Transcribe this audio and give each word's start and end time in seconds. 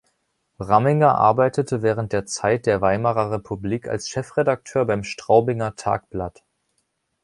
Ramminger 0.59 1.13
arbeitete 1.13 1.83
während 1.83 2.11
der 2.11 2.25
Zeit 2.25 2.65
der 2.65 2.81
Weimarer 2.81 3.29
Republik 3.33 3.87
als 3.87 4.09
Chefredakteur 4.09 4.85
beim 4.85 5.03
"Straubinger 5.03 5.75
Tagblatt". 5.75 6.41